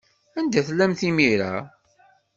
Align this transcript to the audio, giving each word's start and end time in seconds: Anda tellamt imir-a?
Anda 0.37 0.61
tellamt 0.67 1.01
imir-a? 1.09 1.53